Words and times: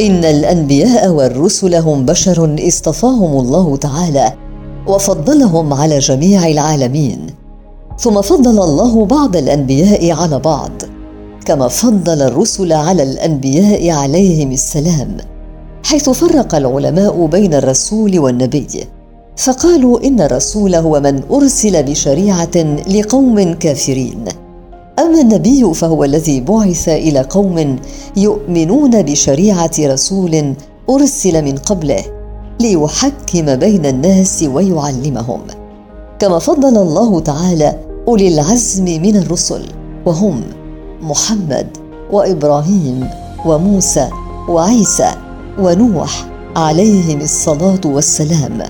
إن 0.00 0.24
الأنبياء 0.24 1.08
والرسل 1.08 1.74
هم 1.74 2.04
بشر 2.04 2.56
اصطفاهم 2.68 3.40
الله 3.40 3.76
تعالى 3.76 4.32
وفضلهم 4.86 5.72
على 5.72 5.98
جميع 5.98 6.46
العالمين. 6.46 7.26
ثم 7.98 8.20
فضل 8.20 8.62
الله 8.64 9.04
بعض 9.04 9.36
الأنبياء 9.36 10.10
على 10.10 10.38
بعض 10.38 10.70
كما 11.46 11.68
فضل 11.68 12.22
الرسل 12.22 12.72
على 12.72 13.02
الأنبياء 13.02 13.90
عليهم 13.90 14.52
السلام 14.52 15.16
حيث 15.84 16.10
فرق 16.10 16.54
العلماء 16.54 17.26
بين 17.26 17.54
الرسول 17.54 18.18
والنبي. 18.18 18.84
فقالوا 19.36 20.04
إن 20.04 20.20
الرسول 20.20 20.74
هو 20.74 21.00
من 21.00 21.22
أرسل 21.30 21.82
بشريعة 21.82 22.56
لقوم 22.88 23.52
كافرين. 23.52 24.24
اما 25.10 25.20
النبي 25.20 25.74
فهو 25.74 26.04
الذي 26.04 26.40
بعث 26.40 26.88
إلى 26.88 27.20
قوم 27.20 27.76
يؤمنون 28.16 29.02
بشريعة 29.02 29.70
رسول 29.80 30.54
أرسل 30.90 31.44
من 31.44 31.56
قبله 31.56 32.04
ليحكم 32.60 33.56
بين 33.56 33.86
الناس 33.86 34.42
ويعلمهم. 34.42 35.40
كما 36.18 36.38
فضل 36.38 36.76
الله 36.76 37.20
تعالى 37.20 37.76
أولي 38.08 38.28
العزم 38.28 38.84
من 38.84 39.16
الرسل 39.16 39.66
وهم 40.06 40.40
محمد 41.02 41.66
وإبراهيم 42.12 43.08
وموسى 43.46 44.08
وعيسى 44.48 45.10
ونوح 45.58 46.26
عليهم 46.56 47.20
الصلاة 47.20 47.80
والسلام. 47.84 48.62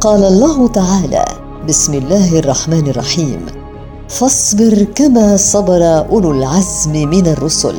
قال 0.00 0.24
الله 0.24 0.68
تعالى 0.68 1.24
بسم 1.68 1.94
الله 1.94 2.38
الرحمن 2.38 2.86
الرحيم 2.86 3.57
فاصبر 4.08 4.86
كما 4.94 5.36
صبر 5.36 5.82
أولو 5.82 6.30
العزم 6.30 6.92
من 6.92 7.26
الرسل 7.26 7.74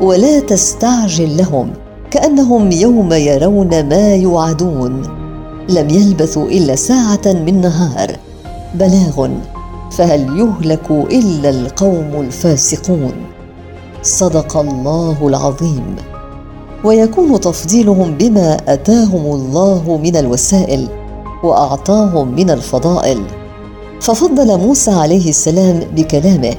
ولا 0.00 0.40
تستعجل 0.40 1.36
لهم 1.36 1.72
كأنهم 2.10 2.72
يوم 2.72 3.12
يرون 3.12 3.88
ما 3.88 4.14
يوعدون. 4.14 5.02
لم 5.68 5.90
يلبثوا 5.90 6.46
إلا 6.46 6.76
ساعة 6.76 7.26
من 7.26 7.60
نهار. 7.60 8.16
بلاغ 8.74 9.28
فهل 9.92 10.38
يهلك 10.38 10.90
إلا 10.90 11.50
القوم 11.50 12.20
الفاسقون؟ 12.20 13.12
صدق 14.02 14.56
الله 14.56 15.28
العظيم. 15.28 15.96
ويكون 16.84 17.40
تفضيلهم 17.40 18.14
بما 18.18 18.56
أتاهم 18.68 19.26
الله 19.26 20.00
من 20.02 20.16
الوسائل 20.16 20.88
وأعطاهم 21.44 22.34
من 22.34 22.50
الفضائل. 22.50 23.41
ففضل 24.02 24.58
موسى 24.58 24.90
عليه 24.90 25.28
السلام 25.28 25.80
بكلامه 25.96 26.54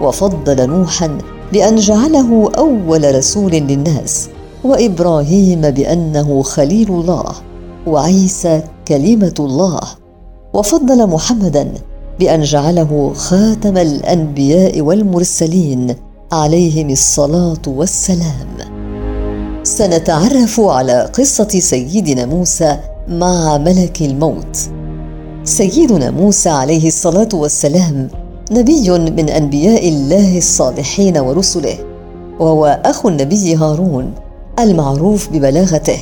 وفضل 0.00 0.66
نوحا 0.66 1.18
بأن 1.52 1.76
جعله 1.76 2.50
أول 2.58 3.14
رسول 3.14 3.52
للناس 3.52 4.28
وإبراهيم 4.64 5.60
بأنه 5.60 6.42
خليل 6.42 6.88
الله 6.88 7.32
وعيسى 7.86 8.62
كلمة 8.88 9.34
الله. 9.40 9.80
وفضل 10.54 11.06
محمدا 11.06 11.72
بأن 12.20 12.42
جعله 12.42 13.12
خاتم 13.14 13.76
الأنبياء 13.76 14.80
والمرسلين 14.80 15.94
عليهم 16.32 16.90
الصلاة 16.90 17.62
والسلام. 17.66 18.48
سنتعرف 19.62 20.60
على 20.60 21.10
قصة 21.18 21.48
سيدنا 21.48 22.26
موسى 22.26 22.78
مع 23.08 23.58
ملك 23.58 24.02
الموت. 24.02 24.56
سيدنا 25.46 26.10
موسى 26.10 26.48
عليه 26.48 26.86
الصلاة 26.86 27.28
والسلام 27.34 28.08
نبي 28.50 28.90
من 28.90 29.28
أنبياء 29.28 29.88
الله 29.88 30.38
الصالحين 30.38 31.18
ورسله 31.18 31.78
وهو 32.40 32.80
اخو 32.84 33.08
النبي 33.08 33.56
هارون 33.56 34.12
المعروف 34.58 35.28
ببلاغته 35.28 35.98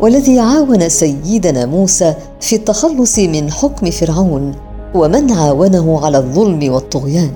والذي 0.00 0.40
عاون 0.40 0.88
سيدنا 0.88 1.66
موسى 1.66 2.14
في 2.40 2.56
التخلص 2.56 3.18
من 3.18 3.50
حكم 3.50 3.90
فرعون 3.90 4.54
ومن 4.94 5.32
عاونه 5.32 6.00
على 6.04 6.18
الظلم 6.18 6.72
والطغيان. 6.72 7.34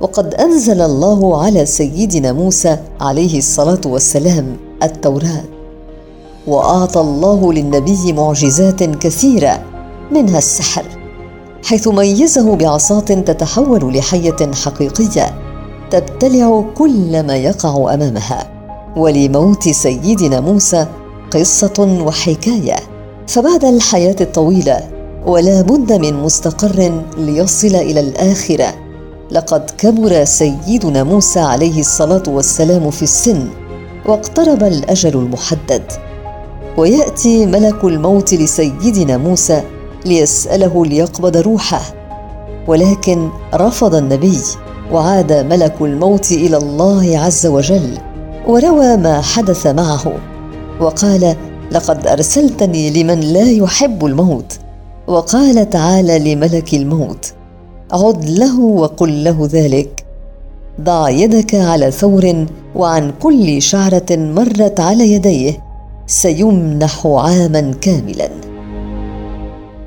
وقد 0.00 0.34
أنزل 0.34 0.80
الله 0.80 1.42
على 1.42 1.66
سيدنا 1.66 2.32
موسى 2.32 2.78
عليه 3.00 3.38
الصلاة 3.38 3.80
والسلام 3.86 4.56
التوراة 4.82 5.44
وأعطى 6.46 7.00
الله 7.00 7.52
للنبي 7.52 8.12
معجزات 8.12 8.82
كثيرة 8.82 9.73
منها 10.14 10.38
السحر 10.38 10.84
حيث 11.64 11.88
ميزه 11.88 12.56
بعصاة 12.56 13.00
تتحول 13.00 13.96
لحية 13.96 14.52
حقيقية 14.64 15.34
تبتلع 15.90 16.64
كل 16.74 17.26
ما 17.26 17.36
يقع 17.36 17.94
أمامها 17.94 18.50
ولموت 18.96 19.68
سيدنا 19.68 20.40
موسى 20.40 20.86
قصة 21.30 22.02
وحكاية. 22.06 22.76
فبعد 23.28 23.64
الحياة 23.64 24.16
الطويلة 24.20 24.80
ولا 25.26 25.60
بد 25.60 25.92
من 25.92 26.22
مستقر 26.22 27.02
ليصل 27.18 27.74
إلى 27.74 28.00
الآخرة 28.00 28.74
لقد 29.30 29.70
كبر 29.78 30.24
سيدنا 30.24 31.04
موسى 31.04 31.40
عليه 31.40 31.80
الصلاة 31.80 32.22
والسلام 32.28 32.90
في 32.90 33.02
السن 33.02 33.48
واقترب 34.06 34.62
الأجل 34.62 35.14
المحدد. 35.18 35.82
ويأتي 36.76 37.46
ملك 37.46 37.84
الموت 37.84 38.34
لسيدنا 38.34 39.16
موسى 39.16 39.62
ليسأله 40.04 40.86
ليقبض 40.86 41.36
روحه. 41.36 41.82
ولكن 42.68 43.28
رفض 43.54 43.94
النبي 43.94 44.38
وعاد 44.92 45.32
ملك 45.32 45.74
الموت 45.80 46.32
إلى 46.32 46.56
الله 46.56 47.18
عز 47.18 47.46
وجل 47.46 47.98
وروى 48.46 48.96
ما 48.96 49.20
حدث 49.20 49.66
معه. 49.66 50.12
وقال 50.80 51.36
لقد 51.72 52.06
أرسلتني 52.06 52.90
لمن 52.90 53.20
لا 53.20 53.50
يحب 53.50 54.04
الموت 54.04 54.58
وقال 55.06 55.70
تعالى 55.70 56.34
لملك 56.34 56.74
الموت 56.74 57.32
عد 57.92 58.24
له 58.24 58.60
وقل 58.60 59.24
له 59.24 59.48
ذلك. 59.52 60.04
ضع 60.80 61.08
يدك 61.08 61.54
على 61.54 61.90
ثور 61.90 62.46
وعن 62.76 63.12
كل 63.22 63.62
شعرة 63.62 64.06
مرت 64.10 64.80
على 64.80 65.12
يديه 65.12 65.64
سيمنح 66.06 67.06
عاما 67.06 67.74
كاملا. 67.80 68.28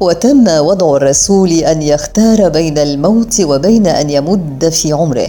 وتم 0.01 0.47
وضع 0.47 0.95
الرسول 0.97 1.51
أن 1.51 1.81
يختار 1.81 2.49
بين 2.49 2.77
الموت 2.77 3.41
وبين 3.41 3.87
أن 3.87 4.09
يمد 4.09 4.69
في 4.69 4.93
عمره. 4.93 5.27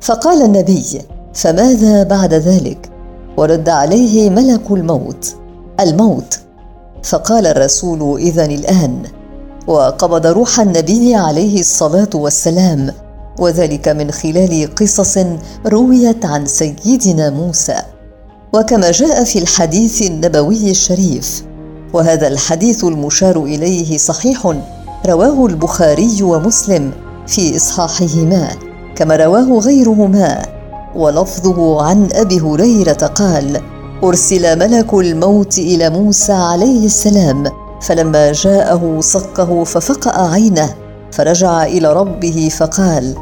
فقال 0.00 0.42
النبي 0.42 1.00
فماذا 1.34 2.02
بعد 2.02 2.34
ذلك؟ 2.34 2.90
ورد 3.36 3.68
عليه 3.68 4.30
ملك 4.30 4.70
الموت 4.70 5.34
الموت. 5.80 6.38
فقال 7.02 7.46
الرسول 7.46 8.20
اذا 8.20 8.44
الآن 8.44 9.02
وقبض 9.66 10.26
روح 10.26 10.60
النبي 10.60 11.14
عليه 11.14 11.60
الصلاة 11.60 12.10
والسلام 12.14 12.92
وذلك 13.38 13.88
من 13.88 14.10
خلال 14.10 14.74
قصص 14.74 15.18
رويت 15.66 16.24
عن 16.24 16.46
سيدنا 16.46 17.30
موسى. 17.30 17.82
وكما 18.52 18.90
جاء 18.90 19.24
في 19.24 19.38
الحديث 19.38 20.02
النبوي 20.02 20.70
الشريف 20.70 21.44
وهذا 21.92 22.28
الحديث 22.28 22.84
المشار 22.84 23.44
إليه 23.44 23.98
صحيح 23.98 24.54
رواه 25.06 25.46
البخاري 25.46 26.22
ومسلم 26.22 26.92
في 27.26 27.56
إصحاحهما 27.56 28.48
كما 28.96 29.16
رواه 29.16 29.58
غيرهما. 29.58 30.42
ولفظه 30.96 31.82
عن 31.82 32.08
أبي 32.12 32.40
هريرة 32.40 32.92
قال 32.92 33.60
أرسل 34.04 34.58
ملك 34.58 34.94
الموت 34.94 35.58
إلى 35.58 35.90
موسى 35.90 36.32
عليه 36.32 36.86
السلام 36.86 37.44
فلما 37.82 38.32
جاءه 38.32 38.96
صكه 39.00 39.64
ففقأ 39.64 40.30
عينه 40.30 40.74
فرجع 41.12 41.62
إلى 41.64 41.92
ربه 41.92 42.48
فقال 42.58 43.14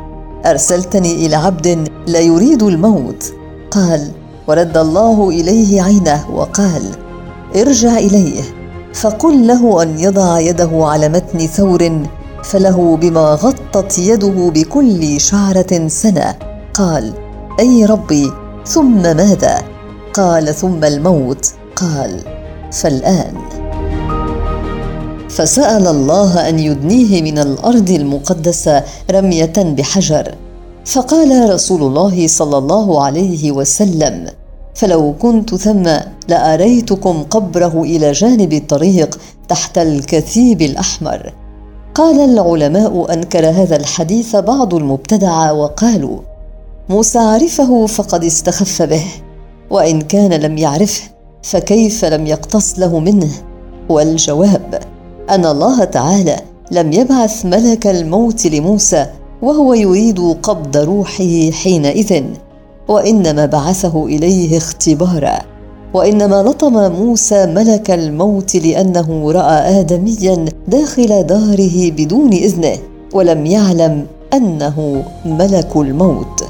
أرسلتني 0.46 1.26
إلى 1.26 1.36
عبد 1.36 1.88
لا 2.06 2.20
يريد 2.20 2.62
الموت 2.62 3.32
قال 3.70 4.10
ورد 4.48 4.76
الله 4.76 5.28
إليه 5.28 5.82
عينه 5.82 6.30
وقال 6.34 6.82
ارجع 7.54 7.98
إليه 7.98 8.42
فقل 8.94 9.46
له 9.46 9.82
أن 9.82 9.98
يضع 9.98 10.40
يده 10.40 10.70
على 10.72 11.08
متن 11.08 11.46
ثور 11.46 12.06
فله 12.44 12.96
بما 12.96 13.34
غطت 13.34 13.98
يده 13.98 14.50
بكل 14.54 15.20
شعرة 15.20 15.88
سنة. 15.88 16.34
قال 16.74 17.12
أي 17.60 17.84
ربي 17.84 18.32
ثم 18.66 19.02
ماذا؟ 19.02 19.62
قال 20.14 20.54
ثم 20.54 20.84
الموت. 20.84 21.52
قال 21.76 22.20
فالآن. 22.72 23.34
فسأل 25.28 25.86
الله 25.86 26.48
أن 26.48 26.58
يدنيه 26.58 27.22
من 27.22 27.38
الأرض 27.38 27.90
المقدسة 27.90 28.82
رمية 29.10 29.52
بحجر. 29.56 30.34
فقال 30.84 31.54
رسول 31.54 31.82
الله 31.82 32.26
صلى 32.26 32.58
الله 32.58 33.04
عليه 33.04 33.52
وسلم 33.52 34.26
فلو 34.76 35.14
كنت 35.18 35.54
ثم 35.54 35.88
لآريتكم 36.28 37.22
قبره 37.22 37.82
إلى 37.82 38.12
جانب 38.12 38.52
الطريق 38.52 39.18
تحت 39.48 39.78
الكثيب 39.78 40.62
الأحمر. 40.62 41.32
قال 41.94 42.20
العلماء 42.20 43.12
انكر 43.12 43.48
هذا 43.48 43.76
الحديث 43.76 44.36
بعض 44.36 44.74
المبتدع 44.74 45.50
وقالوا 45.50 46.18
موسى 46.88 47.18
عرفه 47.18 47.86
فقد 47.86 48.24
استخف 48.24 48.82
به 48.82 49.04
وإن 49.70 50.00
كان 50.00 50.32
لم 50.32 50.58
يعرفه 50.58 51.02
فكيف 51.42 52.04
لم 52.04 52.26
يقتص 52.26 52.78
له 52.78 52.98
منه؟ 52.98 53.30
والجواب 53.88 54.82
أن 55.30 55.46
الله 55.46 55.84
تعالى 55.84 56.36
لم 56.70 56.92
يبعث 56.92 57.46
ملك 57.46 57.86
الموت 57.86 58.46
لموسى 58.46 59.06
وهو 59.42 59.74
يريد 59.74 60.36
قبض 60.42 60.76
روحه 60.76 61.50
حينئذ. 61.50 62.24
وإنما 62.88 63.46
بعثه 63.46 64.06
إليه 64.06 64.56
اختبارا 64.56 65.38
وإنما 65.94 66.42
لطم 66.42 66.92
موسى 66.92 67.46
ملك 67.46 67.90
الموت 67.90 68.56
لأنه 68.56 69.32
رأى 69.32 69.80
ادميا 69.80 70.44
داخل 70.68 71.22
داره 71.26 71.90
بدون 71.90 72.32
إذنه 72.32 72.78
ولم 73.12 73.46
يعلم 73.46 74.06
أنه 74.34 75.04
ملك 75.26 75.76
الموت. 75.76 76.44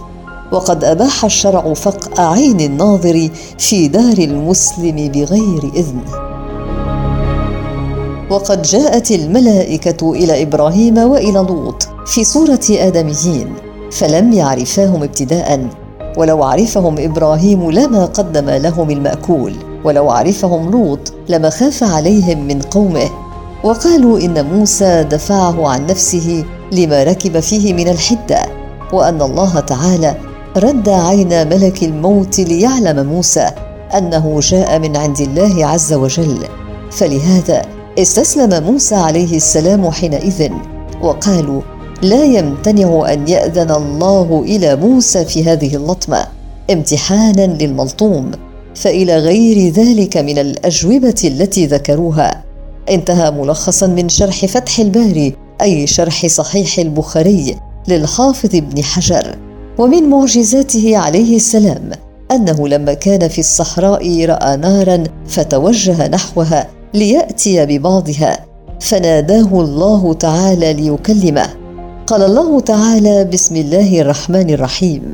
وقد 0.53 0.85
أباح 0.85 1.25
الشرع 1.25 1.75
فق 1.75 2.21
عين 2.21 2.61
الناظر 2.61 3.29
في 3.59 3.89
دار 3.89 4.19
المسلم 4.19 4.97
بغير 4.97 5.73
إذن. 5.75 6.01
وقد 8.31 8.63
جاءت 8.63 9.11
الملائكة 9.11 10.13
إلى 10.13 10.43
إبراهيم 10.43 10.99
وإلى 10.99 11.39
لوط 11.49 11.89
في 12.07 12.25
صوره 12.25 12.61
آدميين 12.71 13.55
فلم 13.91 14.33
يعرفاهم 14.33 15.03
ابتداء 15.03 15.69
ولو 16.17 16.43
عرفهم 16.45 16.95
إبراهيم 16.99 17.71
لما 17.71 18.05
قدم 18.05 18.51
لهم 18.51 18.91
المأكول 18.91 19.53
ولو 19.85 20.11
عرفهم 20.11 20.71
لوط 20.71 21.13
لما 21.29 21.51
خاف 21.51 21.85
عليهم 21.85 22.47
من 22.47 22.61
قومه. 22.61 23.11
وقالوا 23.65 24.19
إن 24.21 24.47
موسى 24.47 25.05
دفعه 25.11 25.69
عن 25.69 25.87
نفسه 25.87 26.45
لما 26.73 27.05
ركب 27.05 27.41
فيه 27.41 27.75
من 27.75 27.89
الحدة 27.89 28.43
وأن 28.93 29.23
الله 29.23 29.61
تعالى 29.61 30.15
رد 30.57 30.89
عين 30.89 31.49
ملك 31.49 31.83
الموت 31.83 32.41
ليعلم 32.41 33.07
موسى 33.07 33.51
أنه 33.97 34.41
جاء 34.41 34.79
من 34.79 34.97
عند 34.97 35.21
الله 35.21 35.67
عز 35.67 35.93
وجل. 35.93 36.39
فلهذا 36.91 37.63
استسلم 37.99 38.65
موسى 38.65 38.95
عليه 38.95 39.37
السلام 39.37 39.91
حينئذ 39.91 40.53
وقالوا 41.03 41.61
لا 42.03 42.25
يمتنع 42.25 43.13
أن 43.13 43.29
يأذن 43.29 43.71
الله 43.71 44.43
إلى 44.47 44.77
موسى 44.77 45.25
في 45.25 45.45
هذه 45.45 45.77
اللطمة 45.77 46.27
امتحانا 46.71 47.47
للملطوم 47.47 48.31
فإلى 48.75 49.19
غير 49.19 49.73
ذلك 49.73 50.17
من 50.17 50.39
الأجوبة 50.39 51.15
التي 51.25 51.67
ذكروها. 51.67 52.45
انتهى 52.91 53.31
ملخصا 53.31 53.87
من 53.87 54.09
شرح 54.09 54.47
فتح 54.47 54.79
الباري 54.79 55.35
أي 55.63 55.87
شرح 55.87 56.27
صحيح 56.27 56.79
البخاري 56.79 57.57
للحافظ 57.89 58.55
ابن 58.55 58.83
حجر. 58.83 59.39
ومن 59.79 60.03
معجزاته 60.03 60.97
عليه 60.97 61.37
السلام 61.37 61.91
أنه 62.33 62.69
لما 62.69 62.95
كان 62.95 63.29
في 63.29 63.39
الصحراء 63.39 64.25
رأى 64.25 64.57
نارا 64.57 65.05
فتوجه 65.27 66.09
نحوها 66.09 66.69
ليأتي 66.95 67.67
ببعضها 67.67 68.47
فناداه 68.81 69.61
الله 69.61 70.15
تعالى 70.15 70.73
ليكلمه. 70.73 71.66
قال 72.07 72.23
الله 72.23 72.61
تعالى 72.61 73.25
بسم 73.25 73.57
الله 73.57 74.01
الرحمن 74.01 74.51
الرحيم. 74.51 75.13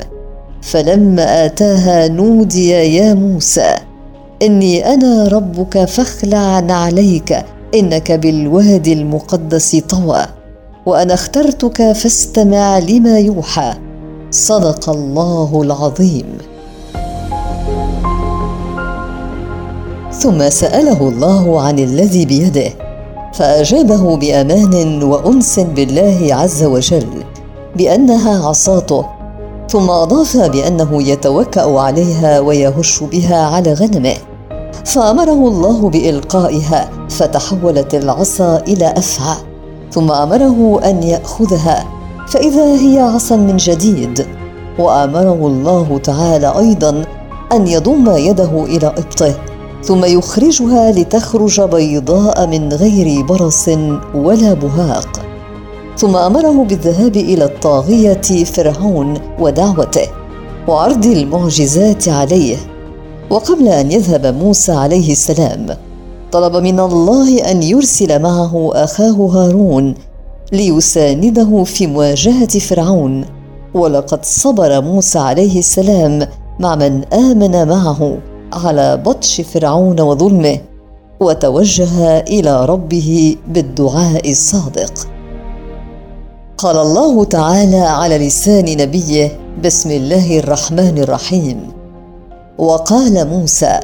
فلما 0.62 1.44
آتاها 1.44 2.08
نودي 2.08 2.68
يا 2.68 3.14
موسى 3.14 3.74
إني 4.42 4.94
أنا 4.94 5.28
ربك 5.28 5.84
فاخلع 5.84 6.60
نعليك 6.60 7.44
إنك 7.74 8.12
بالوادي 8.12 8.92
المقدس 8.92 9.76
طوى 9.76 10.26
وأنا 10.86 11.14
اخترتك 11.14 11.92
فاستمع 11.92 12.78
لما 12.78 13.18
يوحى. 13.18 13.72
صدق 14.30 14.90
الله 14.90 15.62
العظيم. 15.62 16.38
ثم 20.12 20.48
سأله 20.48 21.08
الله 21.08 21.60
عن 21.62 21.78
الذي 21.78 22.24
بيده. 22.24 22.91
فأجابه 23.32 24.16
بأمان 24.16 25.02
وأنس 25.02 25.60
بالله 25.60 26.28
عز 26.30 26.64
وجل 26.64 27.24
بأنها 27.76 28.48
عصاته 28.48 29.04
ثم 29.68 29.90
أضاف 29.90 30.36
بأنه 30.36 31.02
يتوكأ 31.02 31.78
عليها 31.80 32.40
ويهش 32.40 33.02
بها 33.02 33.46
على 33.46 33.72
غنمه. 33.72 34.14
فأمره 34.84 35.48
الله 35.48 35.88
بإلقائها 35.88 36.90
فتحولت 37.08 37.94
العصا 37.94 38.56
إلى 38.56 38.94
أفعى. 38.96 39.36
ثم 39.92 40.10
أمره 40.10 40.80
أن 40.84 41.02
يأخذها 41.02 41.86
فإذا 42.28 42.74
هي 42.74 43.00
عصا 43.00 43.36
من 43.36 43.56
جديد. 43.56 44.26
وأمره 44.78 45.46
الله 45.46 46.00
تعالى 46.04 46.58
أيضا 46.58 47.04
أن 47.52 47.66
يضم 47.66 48.16
يده 48.16 48.64
إلى 48.64 48.86
إبطه. 48.86 49.34
ثم 49.84 50.04
يخرجها 50.04 50.92
لتخرج 50.92 51.60
بيضاء 51.60 52.46
من 52.46 52.72
غير 52.72 53.24
برص 53.24 53.68
ولا 54.14 54.54
بهاق. 54.54 55.20
ثم 55.96 56.16
أمره 56.16 56.64
بالذهاب 56.64 57.16
إلى 57.16 57.44
الطاغية 57.44 58.44
فرعون 58.44 59.14
ودعوته 59.38 60.08
وعرض 60.68 61.06
المعجزات 61.06 62.08
عليه. 62.08 62.56
وقبل 63.30 63.68
أن 63.68 63.92
يذهب 63.92 64.26
موسى 64.26 64.72
عليه 64.72 65.12
السلام 65.12 65.66
طلب 66.32 66.56
من 66.56 66.80
الله 66.80 67.50
أن 67.50 67.62
يرسل 67.62 68.22
معه 68.22 68.70
أخاه 68.74 69.30
هارون 69.34 69.94
ليسانده 70.52 71.64
في 71.64 71.86
مواجهة 71.86 72.58
فرعون. 72.58 73.24
ولقد 73.74 74.24
صبر 74.24 74.80
موسى 74.80 75.18
عليه 75.18 75.58
السلام 75.58 76.26
مع 76.60 76.74
من 76.74 77.04
آمن 77.04 77.68
معه. 77.68 78.18
على 78.52 78.96
بطش 78.96 79.40
فرعون 79.40 80.00
وظلمه 80.00 80.58
وتوجه 81.20 82.18
إلى 82.18 82.66
ربه 82.66 83.36
بالدعاء 83.48 84.30
الصادق. 84.30 84.92
قال 86.58 86.76
الله 86.76 87.24
تعالى 87.24 87.80
على 87.80 88.18
لسان 88.18 88.64
نبيه 88.64 89.38
بسم 89.64 89.90
الله 89.90 90.38
الرحمن 90.38 90.98
الرحيم. 90.98 91.58
وقال 92.58 93.28
موسى 93.28 93.80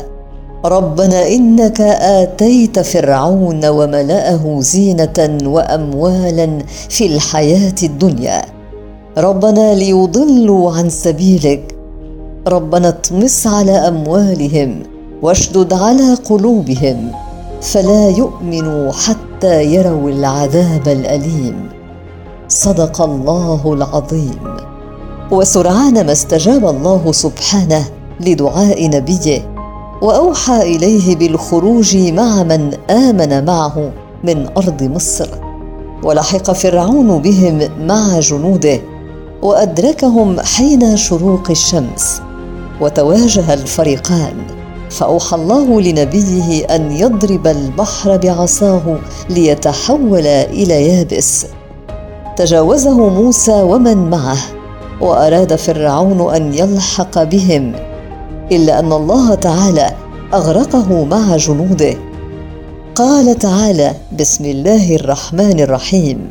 ربنا 0.65 1.27
إنك 1.29 1.81
آتيت 2.21 2.79
فرعون 2.79 3.67
وملأه 3.67 4.61
زينة 4.61 5.39
وأموالا 5.45 6.59
في 6.89 7.07
الحياة 7.07 7.75
الدنيا. 7.83 8.43
ربنا 9.19 9.75
ليضلوا 9.75 10.73
عن 10.73 10.91
سبيلك 10.91 11.78
ربنا 12.47 12.89
اطمس 12.89 13.47
على 13.47 13.73
أموالهم 13.73 14.83
واشدد 15.23 15.73
على 15.73 16.15
قلوبهم 16.15 17.13
فلا 17.63 18.09
يؤمنوا 18.09 18.93
حتى 18.93 19.65
يروا 19.65 20.11
العذاب 20.11 20.89
الأليم. 20.89 21.69
صدق 22.49 23.03
الله 23.03 23.73
العظيم. 23.73 24.57
وسرعان 25.31 26.07
ما 26.07 26.13
استجاب 26.13 26.67
الله 26.67 27.13
سبحانه 27.13 27.85
لدعاء 28.21 28.89
نبيه 28.89 29.55
وأوحى 30.03 30.63
إليه 30.63 31.17
بالخروج 31.17 31.97
مع 31.97 32.43
من 32.43 32.75
آمن 32.91 33.45
معه 33.45 33.93
من 34.25 34.47
أرض 34.57 34.83
مصر. 34.83 35.29
ولحق 36.05 36.53
فرعون 36.53 37.19
بهم 37.19 37.59
مع 37.81 38.21
جنوده 38.21 38.81
وأدركهم 39.43 40.41
حين 40.41 40.97
شروق 40.97 41.51
الشمس. 41.51 42.28
وتواجه 42.81 43.55
الفريقان. 43.55 44.35
فأوحى 44.91 45.37
الله 45.37 45.81
لنبيه 45.81 46.65
أن 46.65 46.93
يضرب 46.93 47.47
البحر 47.47 48.17
بعصاه 48.17 48.99
ليتحول 49.31 50.27
إلى 50.27 50.89
يابس. 50.89 51.47
تجاوزه 52.37 53.09
موسى 53.09 53.63
ومن 53.63 54.11
معه 54.11 54.39
وأراد 55.01 55.55
فرعون 55.55 56.35
أن 56.35 56.55
يلحق 56.55 57.23
بهم 57.23 57.73
إلا 58.53 58.79
أن 58.79 58.93
الله 58.93 59.35
تعالى 59.35 59.91
أغرقه 60.35 61.05
مع 61.05 61.37
جنوده. 61.37 61.95
قال 62.95 63.39
تعالى 63.39 63.93
بسم 64.21 64.45
الله 64.45 64.97
الرحمن 64.97 65.61
الرحيم 65.61 66.31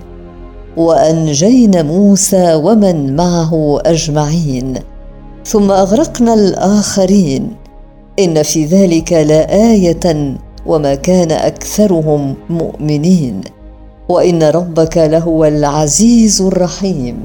وأنجينا 0.77 1.83
موسى 1.83 2.53
ومن 2.53 3.15
معه 3.15 3.79
أجمعين. 3.85 4.73
ثم 5.47 5.71
أغرقنا 5.71 6.33
الآخرين. 6.33 7.55
إن 8.19 8.43
في 8.43 8.65
ذلك 8.65 9.13
لآية 9.13 10.35
وما 10.65 10.95
كان 10.95 11.31
أكثرهم 11.31 12.35
مؤمنين. 12.49 13.41
وإن 14.09 14.43
ربك 14.43 14.97
لهو 14.97 15.45
العزيز 15.45 16.41
الرحيم. 16.41 17.17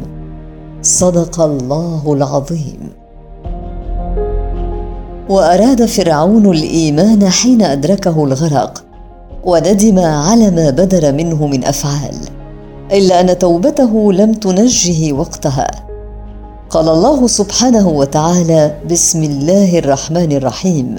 صدق 0.83 1.41
الله 1.41 2.13
العظيم. 2.13 2.81
وأراد 5.29 5.85
فرعون 5.85 6.51
الإيمان 6.51 7.29
حين 7.29 7.63
أدركه 7.63 8.25
الغرق 8.25 8.85
وندم 9.45 9.99
على 9.99 10.51
ما 10.51 10.71
بدر 10.71 11.13
منه 11.13 11.47
من 11.47 11.65
أفعال 11.65 12.17
إلا 12.93 13.21
أن 13.21 13.39
توبته 13.39 14.13
لم 14.13 14.33
تنجه 14.33 15.13
وقتها. 15.13 15.92
قال 16.73 16.89
الله 16.89 17.27
سبحانه 17.27 17.89
وتعالى 17.89 18.89
بسم 18.91 19.23
الله 19.23 19.79
الرحمن 19.79 20.33
الرحيم. 20.33 20.97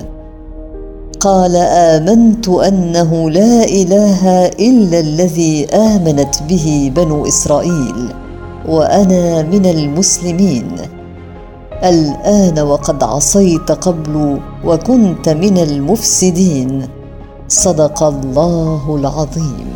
قال 1.20 1.56
آمنت 1.96 2.50
أنه 2.50 3.30
لا 3.30 3.66
إله 3.66 4.22
إلا 4.54 5.00
الذي 5.00 5.66
آمنت 5.74 6.36
به 6.50 6.92
بنو 6.96 7.26
إسرائيل 7.26 8.14
وأنا 8.70 9.42
من 9.42 9.66
المسلمين. 9.66 10.78
الآن 11.84 12.60
وقد 12.60 13.04
عصيت 13.04 13.72
قبل 13.72 14.40
وكنت 14.66 15.30
من 15.30 15.58
المفسدين. 15.58 16.88
صدق 17.48 18.04
الله 18.04 18.96
العظيم. 18.96 19.68